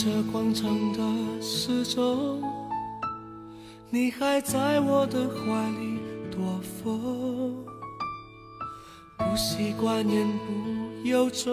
[0.00, 2.40] 这广场的时钟，
[3.90, 5.98] 你还在我的怀里
[6.30, 7.52] 躲风，
[9.16, 11.52] 不习惯言不由衷，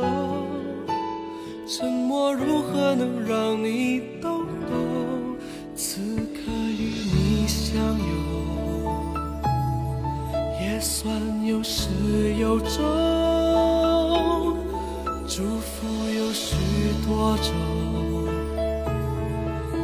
[1.67, 5.35] 沉默如何能让你懂懂？
[5.75, 8.05] 此刻与你相拥，
[10.61, 11.11] 也算
[11.47, 11.89] 有始
[12.39, 14.55] 有终，
[15.27, 16.55] 祝福有许
[17.07, 17.84] 多种。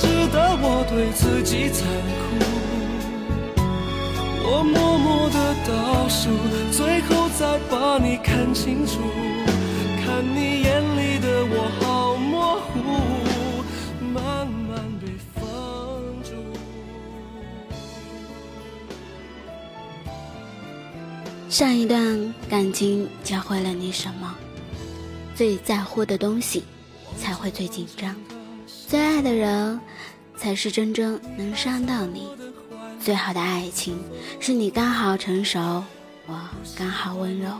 [0.00, 1.86] 值得我对自己残
[2.18, 3.60] 酷，
[4.42, 6.30] 我默默的倒数，
[6.72, 8.98] 最后再把你看清楚，
[10.02, 12.80] 看你眼里的我好模糊，
[14.02, 15.42] 慢慢被放
[16.24, 16.32] 逐。
[21.50, 24.34] 上一段感情教会了你什么？
[25.36, 26.64] 最在乎的东西，
[27.18, 28.16] 才会最紧张。
[28.90, 29.80] 最爱的人，
[30.36, 32.28] 才是真正能伤到你。
[32.98, 33.96] 最好的爱情，
[34.40, 35.84] 是你刚好成熟，
[36.26, 36.34] 我
[36.76, 37.52] 刚好温柔。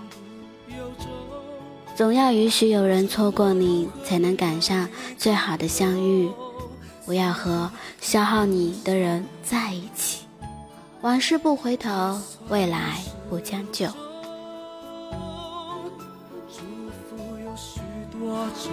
[1.95, 6.29] 总要允许有人错过你，才能赶上最好的相遇。
[7.07, 7.71] 不要和
[8.01, 10.25] 消耗你的人在一起。
[11.01, 12.97] 往事不回头，未来
[13.29, 13.87] 不将就。
[16.49, 16.59] 祝
[17.09, 17.79] 福有许
[18.11, 18.73] 多种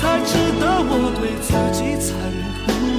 [0.00, 2.14] 才值得我对自己残
[2.64, 2.97] 酷。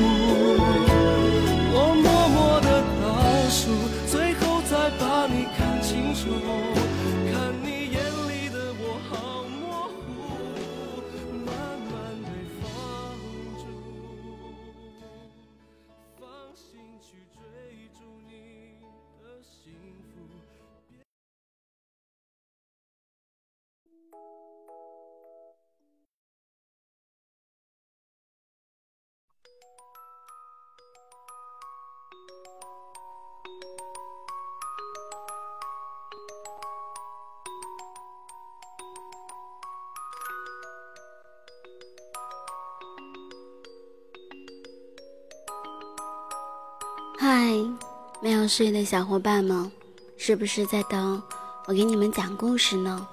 [48.49, 49.71] 睡的小伙伴们，
[50.17, 51.21] 是不是在等
[51.67, 53.07] 我给你们讲故事呢？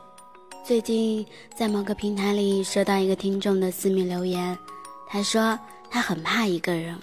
[0.64, 1.24] 最近
[1.54, 4.58] 在某个平台里收到一个听众的私密留言，
[5.06, 5.56] 他说
[5.90, 6.98] 他很怕一个人，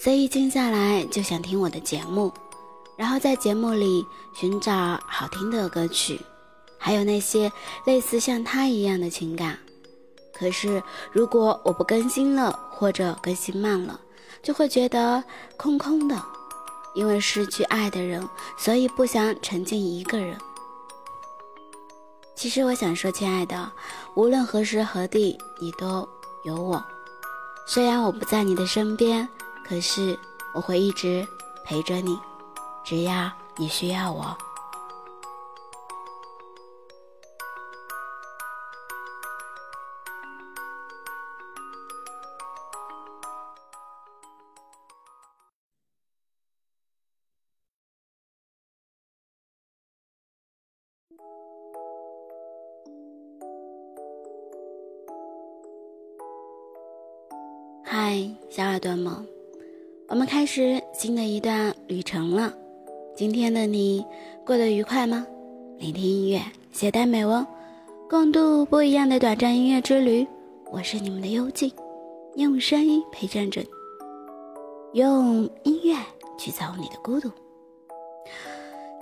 [0.00, 2.32] 所以静下来就想听我的节目，
[2.96, 4.04] 然后在节目里
[4.34, 6.20] 寻找好听的歌曲，
[6.76, 7.50] 还有那些
[7.86, 9.56] 类似像他一样的情感。
[10.34, 10.82] 可是
[11.12, 14.00] 如果我不更新了，或者更新慢了，
[14.42, 15.22] 就会觉得
[15.56, 16.20] 空空的，
[16.94, 18.28] 因为失去爱的人，
[18.58, 20.38] 所以不想沉浸一个人。
[22.34, 23.70] 其实我想说，亲爱的，
[24.14, 26.08] 无论何时何地，你都
[26.44, 26.82] 有我。
[27.66, 29.28] 虽然我不在你的身边，
[29.64, 30.18] 可是
[30.54, 31.26] 我会一直
[31.64, 32.18] 陪着你，
[32.82, 34.36] 只要你需要我。
[58.80, 59.26] 小耳朵们，
[60.08, 62.54] 我们开始新的一段旅程了。
[63.14, 64.02] 今天的你
[64.46, 65.26] 过得愉快吗？
[65.78, 66.40] 聆听音乐，
[66.72, 67.46] 携带美文，
[68.08, 70.26] 共度不一样的短暂音乐之旅。
[70.70, 71.70] 我是你们的幽静，
[72.36, 73.68] 用声音陪伴着你，
[75.00, 75.94] 用音乐
[76.38, 77.30] 去走你的孤独。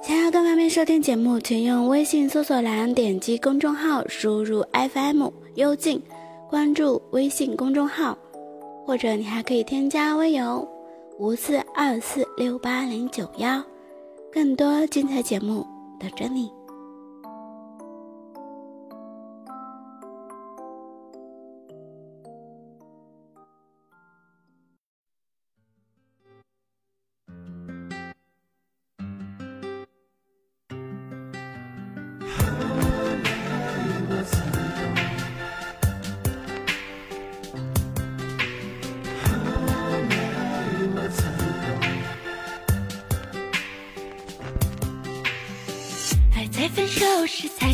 [0.03, 6.03] 想要更方便收听节目，请用微信搜索栏点击公众号，输入 FM 幽静，
[6.51, 8.19] 关注微信公众号。
[8.89, 10.67] 或者你还可以添加微友
[11.19, 13.63] 五四二四六八零九幺，
[14.33, 15.67] 更多精彩节目
[16.01, 16.51] 等着你。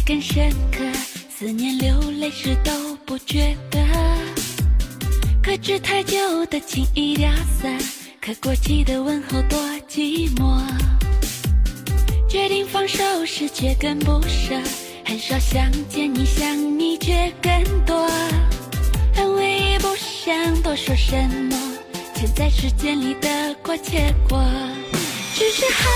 [0.06, 0.85] 更深刻，
[1.31, 3.81] 思念流泪时都不觉得。
[5.43, 7.67] 克制太久的情意掉色，
[8.21, 9.59] 刻过期的问候多
[9.89, 10.61] 寂寞。
[12.29, 14.55] 决定放手时却更不舍，
[15.06, 18.06] 很少想见你想你却更多。
[19.15, 21.17] 很唯一不想多说什
[21.51, 21.56] 么，
[22.15, 24.39] 潜在时间里的过且过。
[25.35, 25.87] 只是后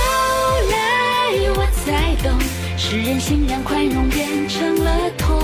[0.71, 2.39] 来我才懂，
[2.81, 5.37] 是人心让宽容变成了痛，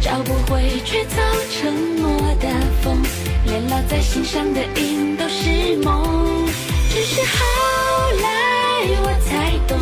[0.00, 2.48] 找不回却造承诺的
[2.82, 2.96] 风，
[3.44, 6.48] 连烙在心上的印都是梦。
[6.88, 7.44] 只是后
[8.20, 8.28] 来
[9.04, 9.78] 我才懂，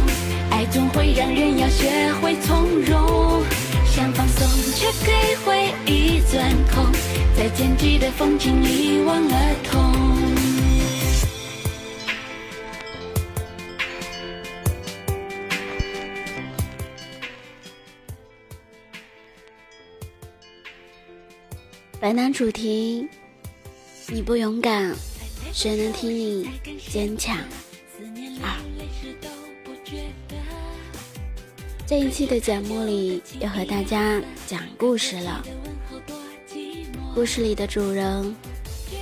[0.51, 3.43] 爱总会让人要学会从容，
[3.87, 6.45] 想放松却给回忆钻
[6.75, 6.85] 空，
[7.35, 9.39] 在艰巨的风景里忘了
[9.71, 10.34] 痛。
[22.05, 23.09] 本档主题：
[24.09, 24.95] 你不勇敢，
[25.55, 26.51] 谁能替你
[26.87, 27.35] 坚强？
[28.43, 28.61] 二。
[31.87, 35.43] 这一期的节目里要和大家讲故事了。
[37.15, 38.37] 故事里的主人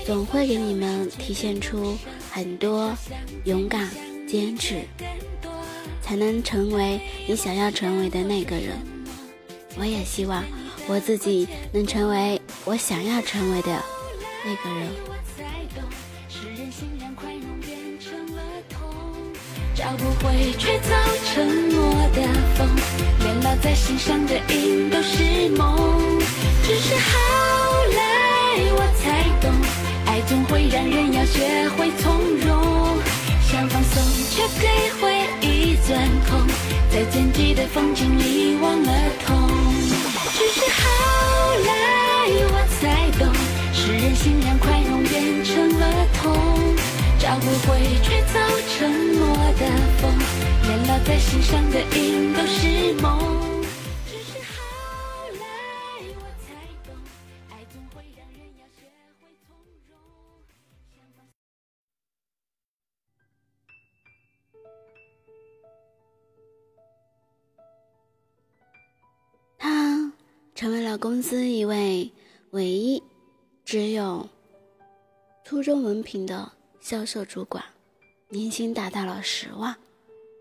[0.06, 1.99] 总会给你们体现出
[2.31, 2.96] 很多
[3.43, 3.90] 勇敢、
[4.28, 4.76] 坚持，
[6.00, 8.76] 才能成为你想要成为的那个人。
[9.76, 10.44] 我也希望。
[10.88, 13.82] 我自己能成为我想要成为的
[14.44, 14.88] 那个人。
[19.75, 20.91] 找不回却造
[21.26, 22.23] 承诺的
[22.56, 22.69] 风，
[23.20, 26.20] 连烙在心上的印都是梦。
[26.62, 27.11] 只是后
[27.97, 28.00] 来
[28.76, 29.50] 我才懂，
[30.06, 32.99] 爱总会让人要学会从容。
[33.43, 34.69] 想放松却给
[35.00, 36.47] 回忆钻空，
[36.91, 38.93] 在艰巨的风景里忘了
[39.26, 39.49] 痛。
[40.35, 40.81] 只是后
[41.67, 41.73] 来，
[44.14, 46.32] 心让宽容变成了痛，
[47.19, 49.67] 找不回却造承诺的
[50.00, 50.11] 风，
[50.62, 53.43] 连烙在心上的印都是梦。
[70.55, 72.12] 成为了公司一位
[72.52, 73.02] 唯一
[73.73, 74.29] 只有
[75.47, 77.64] 初中文凭的销售主管，
[78.29, 79.75] 年薪达到了十万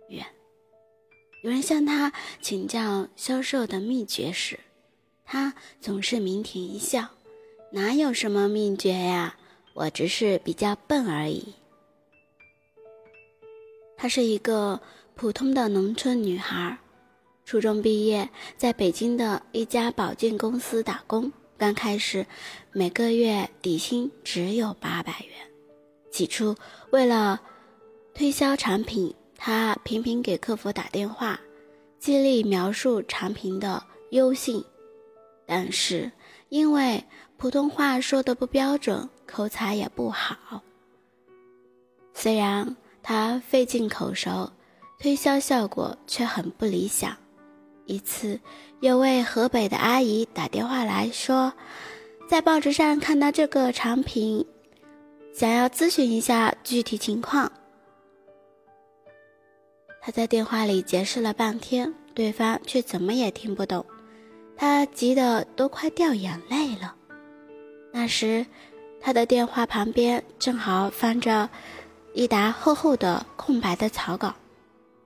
[0.09, 0.25] 元。
[1.41, 2.11] 有人向他
[2.41, 4.59] 请教销售的秘诀时，
[5.23, 7.07] 他总是腼腆一笑
[7.71, 9.37] ：“哪有什么秘诀呀，
[9.75, 11.53] 我只是比较笨而已。”
[13.95, 14.81] 她是一个
[15.15, 16.77] 普通的农村女孩。
[17.45, 21.31] 初中毕业，在北京的一家保健公司打工。
[21.61, 22.25] 刚开始，
[22.71, 25.37] 每个月底薪只有八百元。
[26.09, 26.55] 起初，
[26.89, 27.39] 为了
[28.15, 31.39] 推销产品，他频频给客服打电话，
[31.99, 34.65] 尽力描述产品的优性。
[35.45, 36.11] 但是，
[36.49, 37.03] 因为
[37.37, 40.63] 普通话说的不标准，口才也不好。
[42.15, 44.51] 虽然他费尽口舌，
[44.97, 47.15] 推销效果却很不理想。
[47.85, 48.39] 一次，
[48.81, 51.53] 有位河北的阿姨打电话来说，
[52.27, 54.43] 在报纸上看到这个产品，
[55.31, 57.51] 想要咨询一下具体情况。
[60.01, 63.85] 他在电话里解释了半天，对方却怎么也听不懂，
[64.57, 66.95] 他急得都快掉眼泪了。
[67.93, 68.43] 那时，
[68.99, 71.47] 他的电话旁边正好放着
[72.15, 74.33] 一沓厚厚的空白的草稿，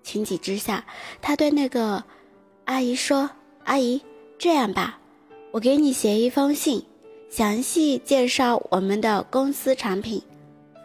[0.01, 0.85] 情急之下，
[1.21, 2.01] 他对那个。
[2.63, 3.29] 阿姨说
[3.65, 4.01] ：“阿姨，
[4.37, 4.99] 这样吧，
[5.51, 6.85] 我给你写一封信，
[7.29, 10.21] 详细介绍我们的公司产品。”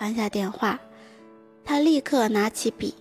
[0.01, 0.81] 放下电话，
[1.65, 2.95] 他立刻拿起笔，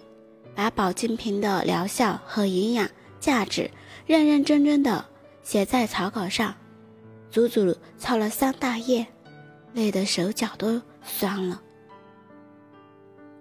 [0.54, 2.90] 把保健品的疗效和营养
[3.22, 3.72] 价值
[4.06, 5.06] 认认真真的
[5.42, 6.54] 写在草稿上，
[7.32, 9.08] 足足抄了三大页。
[9.72, 11.62] 累得手脚都酸了。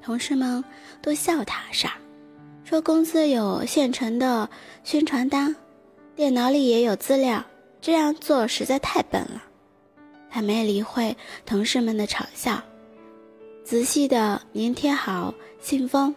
[0.03, 0.63] 同事们
[1.01, 1.95] 都笑他傻，
[2.65, 4.49] 说公司有现成的
[4.85, 5.57] 宣传单，
[6.19, 7.45] 电脑里也有资料，
[7.81, 9.41] 这样做实在太笨了。
[10.29, 12.61] 他没理会同事们的嘲笑，
[13.63, 16.13] 仔细的粘贴好信封，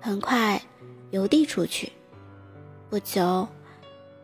[0.00, 0.60] 很快
[1.12, 1.92] 邮递出去。
[2.90, 3.46] 不久，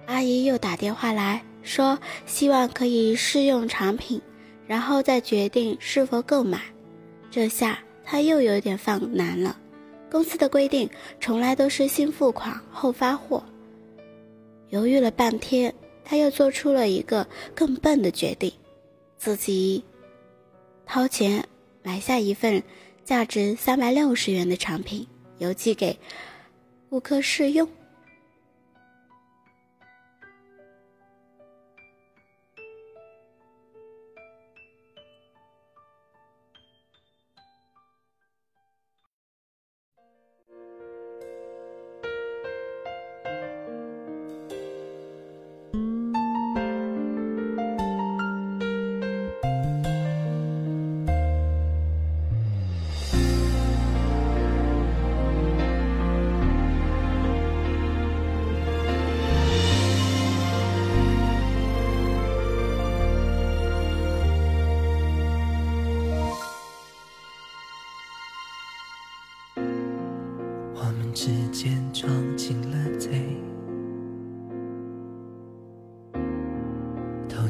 [0.07, 1.97] 阿姨又打电话来说，
[2.27, 4.21] 希望可以试用产品，
[4.67, 6.61] 然后再决定是否购买。
[7.31, 9.57] 这下他又有点犯难了。
[10.11, 13.41] 公司的规定从来都是先付款后发货。
[14.71, 15.75] 犹豫了半天。
[16.11, 18.51] 他又做出了一个更笨的决定，
[19.19, 19.85] 自己
[20.87, 21.47] 掏钱
[21.83, 22.63] 买下一份
[23.05, 25.07] 价值三百六十元的产品，
[25.37, 25.99] 邮寄给
[26.89, 27.69] 顾客试用。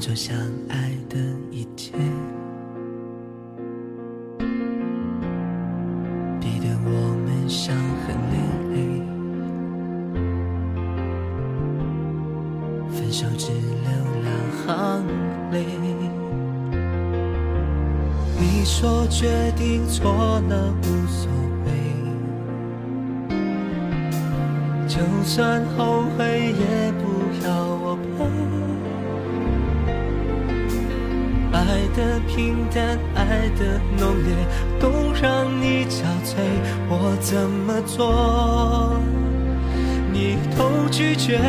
[0.08, 0.34] 偷走相
[0.70, 1.18] 爱的
[1.50, 1.92] 一切，
[6.40, 8.36] 逼得我们伤痕累
[8.72, 8.76] 累，
[12.90, 13.90] 分手只留
[14.22, 14.32] 两
[14.64, 14.66] 行
[15.50, 15.66] 泪。
[18.40, 21.30] 你说决定错了无所
[21.66, 21.68] 谓。
[24.86, 27.17] 就算后悔，也不
[31.98, 34.32] 的平淡爱的浓烈
[34.78, 34.88] 都
[35.20, 36.38] 让你憔悴
[36.88, 38.94] 我怎么做？
[40.12, 41.40] 你都拒绝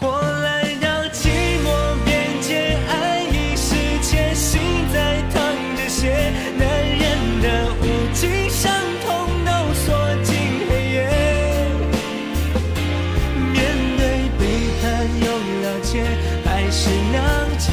[0.00, 1.28] 我来到寂
[1.60, 1.66] 寞
[2.06, 4.58] 边界爱已时间心
[4.90, 5.36] 在淌
[5.76, 7.04] 着血男人
[7.42, 7.46] 的
[7.82, 7.84] 无
[8.14, 8.72] 尽伤
[9.04, 9.06] 痛
[9.44, 9.84] 都锁
[10.22, 10.34] 进
[10.70, 10.96] 黑夜。
[13.52, 13.54] 面
[13.98, 14.00] 对
[14.38, 14.40] 背
[14.80, 14.82] 叛
[15.20, 15.26] 有
[15.60, 15.92] 了解
[16.42, 17.16] 还是了
[17.58, 17.66] 解。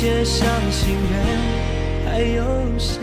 [0.00, 3.02] 界上行人还有谁？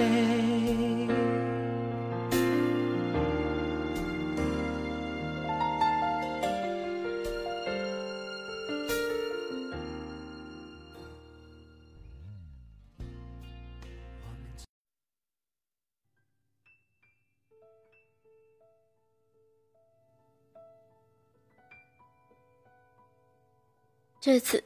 [24.21, 24.63] 这次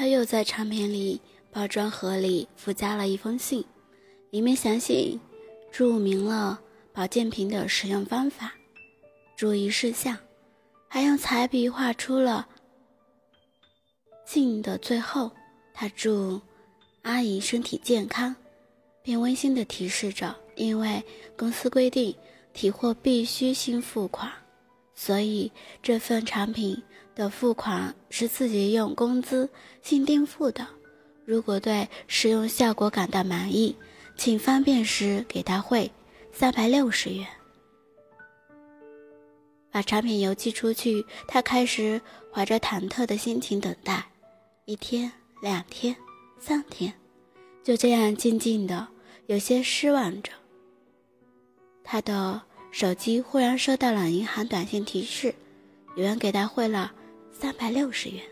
[0.00, 1.20] 他又在唱片里
[1.52, 3.62] 包装盒里附加了一封信，
[4.30, 5.20] 里面详细
[5.70, 6.58] 注明了
[6.90, 8.50] 保健品的使用方法、
[9.36, 10.16] 注意事项，
[10.88, 12.48] 还用彩笔画出了
[14.24, 15.30] 信的最后，
[15.74, 16.40] 他祝
[17.02, 18.34] 阿姨身体健康，
[19.02, 21.04] 并温馨地提示着：因为
[21.36, 22.16] 公司规定
[22.54, 24.32] 提货必须先付款，
[25.00, 25.50] 所以
[25.82, 26.82] 这份产品。
[27.12, 29.50] 的付款是自己用工资
[29.82, 30.66] 先垫付的。
[31.26, 33.76] 如果对使用效果感到满意，
[34.16, 35.90] 请方便时给他汇
[36.32, 37.26] 三百六十元。
[39.70, 42.00] 把产品邮寄出去，他开始
[42.32, 44.06] 怀着忐忑的心情等待。
[44.64, 45.94] 一天、两天、
[46.38, 46.94] 三天，
[47.62, 48.88] 就这样静静的，
[49.26, 50.32] 有些失望着。
[51.84, 55.34] 他的手机忽然收到了银行短信提示，
[55.96, 56.92] 有人给他汇了。
[57.32, 58.22] 三百六十元。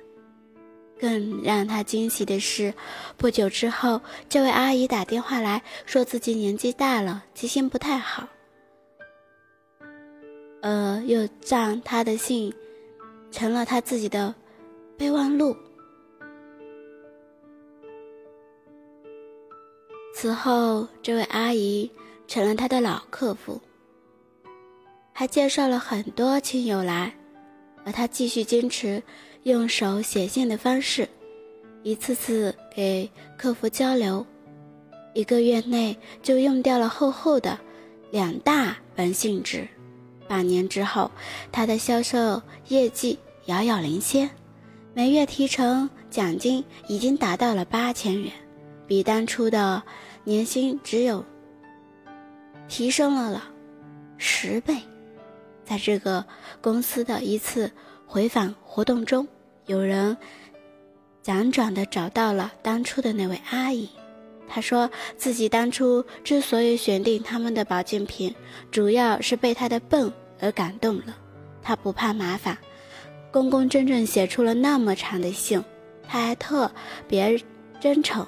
[1.00, 2.74] 更让他惊喜的是，
[3.16, 8.28] 不久之后，这位阿姨打电话来说自己年纪大了，记性不太好，
[10.60, 12.52] 呃，又让他的信
[13.30, 14.34] 成了他自己的
[14.96, 15.56] 备忘录。
[20.12, 21.88] 此后，这位阿姨
[22.26, 23.60] 成了他的老客户，
[25.18, 27.12] 还介绍了很多亲友来。
[27.84, 29.02] 而他继续坚持
[29.42, 31.08] 用手写信的方式，
[31.82, 34.24] 一次次给客服交流，
[35.14, 37.58] 一个月内就用掉了厚厚的
[38.12, 39.66] 两大本信纸。
[40.28, 41.10] 半年之后，
[41.50, 44.30] 他的销售业绩遥遥领先，
[44.94, 48.30] 每月提成奖金已经达到了八千元，
[48.86, 49.82] 比当初的
[50.22, 51.24] 年薪只有
[52.68, 53.42] 提升了了
[54.16, 54.76] 十倍。
[55.68, 56.24] 在这个
[56.62, 57.70] 公司的一次
[58.06, 59.28] 回访活动中，
[59.66, 60.16] 有人
[61.22, 63.90] 辗转的找到了当初的那位阿姨。
[64.48, 68.34] 她说自己当初之所以选定他们的保健品，
[68.70, 70.10] 主要是被她的笨
[70.40, 71.14] 而感动了。
[71.62, 72.56] 她不怕麻烦，
[73.30, 75.62] 公公真正写出了那么长的信，
[76.08, 76.72] 她还特
[77.06, 77.38] 别
[77.78, 78.26] 真诚，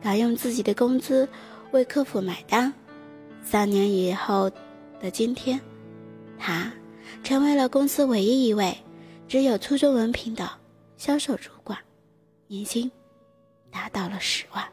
[0.00, 1.28] 敢用自己的工资
[1.72, 2.72] 为客户买单。
[3.42, 4.50] 三年以后
[4.98, 5.60] 的今天，
[6.38, 6.72] 他
[7.22, 8.76] 成为了公司唯一一位
[9.26, 10.48] 只有初中文凭的
[10.96, 11.78] 销售主管，
[12.46, 12.90] 年薪
[13.70, 14.64] 达到了十万。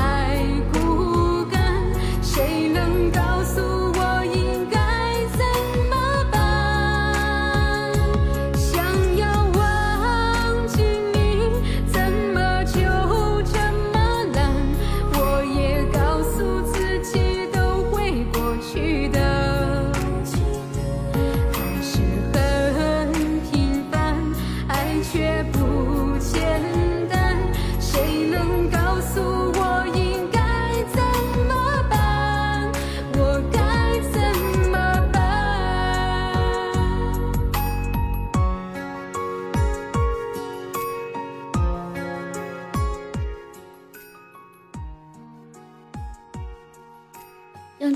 [0.00, 0.34] 太
[0.72, 1.60] 不甘，
[2.22, 2.89] 谁能？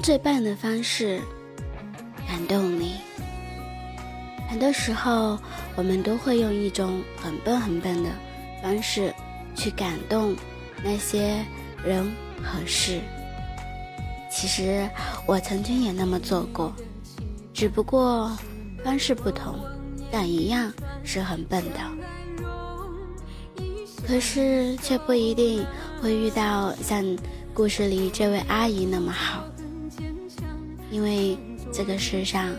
[0.04, 1.18] 最棒的方式
[2.28, 2.96] 感动你。
[4.46, 5.38] 很多时候，
[5.76, 8.10] 我们都会用一种很笨很笨的
[8.62, 9.14] 方式
[9.54, 10.36] 去感动
[10.82, 11.42] 那些
[11.82, 12.04] 人
[12.42, 13.00] 和事。
[14.30, 14.86] 其实
[15.26, 16.70] 我曾经也那么做过，
[17.54, 18.30] 只不过
[18.84, 19.58] 方式不同，
[20.12, 20.70] 但一样
[21.02, 23.64] 是很笨的。
[24.06, 25.64] 可是却不一定
[26.02, 27.02] 会遇到像
[27.54, 29.42] 故事里这位阿姨那么好。
[30.94, 31.36] 因为
[31.72, 32.54] 这个世上，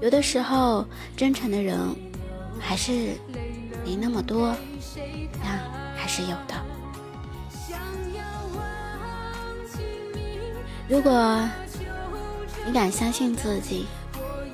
[0.00, 1.76] 有的时候真诚的人
[2.60, 3.16] 还是
[3.84, 4.54] 没那么多，
[5.42, 5.58] 但
[5.96, 6.54] 还是有的。
[10.88, 11.44] 如果
[12.64, 13.86] 你敢相信自己，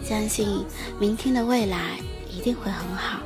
[0.02, 0.64] 相信
[0.98, 1.98] 明天的未来
[2.30, 3.20] 一定会很好。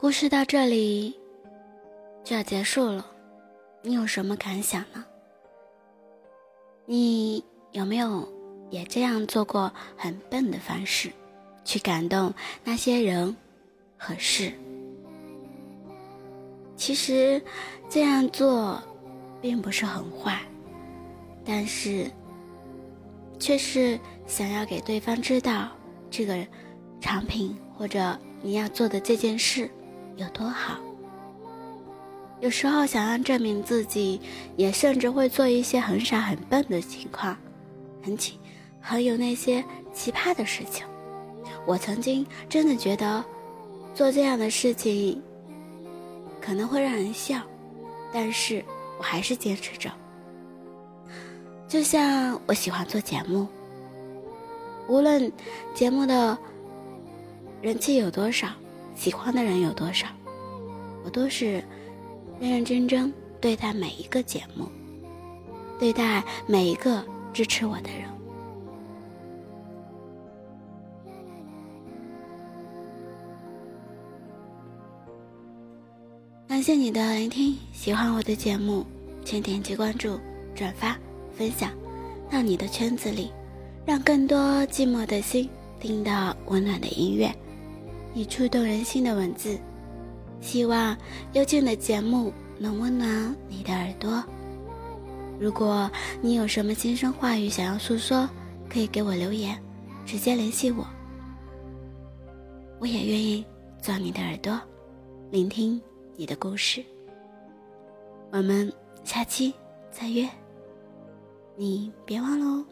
[0.01, 1.13] 故事到这里
[2.23, 3.05] 就要结束了，
[3.81, 5.03] 你有什么感想呢？
[6.85, 8.25] 你有没有
[8.69, 11.11] 也这样做过很笨的方式，
[11.65, 12.33] 去感动
[12.63, 13.35] 那些人
[13.97, 14.53] 和事？
[16.77, 17.41] 其实
[17.89, 18.81] 这样做
[19.41, 20.39] 并不是很坏，
[21.43, 22.09] 但是
[23.37, 25.67] 却是想要给对方知道
[26.09, 26.47] 这个
[27.01, 29.69] 产品或者你要做的这件事。
[30.19, 30.77] 有多好？
[32.41, 34.19] 有时候想要证明自己，
[34.57, 37.37] 也甚至会做一些很傻很笨的情况，
[38.03, 38.37] 很奇，
[38.81, 40.85] 很有那些奇葩的事情。
[41.65, 43.23] 我曾经真的觉得，
[43.95, 45.21] 做这样的事情
[46.41, 47.41] 可能会让人笑，
[48.11, 48.63] 但是
[48.97, 49.89] 我还是坚持着。
[51.65, 53.47] 就像我喜欢做节目，
[54.89, 55.31] 无论
[55.73, 56.37] 节目的
[57.61, 58.49] 人气有多少。
[58.99, 60.07] 喜欢的人有多少，
[61.05, 61.63] 我都是
[62.37, 64.67] 认认真真对待每一个节目，
[65.79, 68.09] 对待每一个支持我的人。
[76.49, 78.85] 感谢你的聆听，喜欢我的节目，
[79.23, 80.19] 请点击关注、
[80.53, 80.99] 转发、
[81.37, 81.71] 分享
[82.29, 83.31] 到你的圈子里，
[83.85, 87.33] 让更多寂寞的心听到温暖的音乐。
[88.13, 89.57] 以触动人心的文字，
[90.41, 90.97] 希望
[91.33, 94.23] 幽静的节目能温暖你的耳朵。
[95.39, 95.89] 如果
[96.21, 98.29] 你有什么心声话语想要诉说，
[98.69, 99.57] 可以给我留言，
[100.05, 100.85] 直接联系我。
[102.79, 103.45] 我也愿意
[103.81, 104.59] 做你的耳朵，
[105.31, 105.81] 聆听
[106.15, 106.83] 你的故事。
[108.31, 108.71] 我们
[109.03, 109.53] 下期
[109.91, 110.29] 再约，
[111.55, 112.65] 你别忘了哦。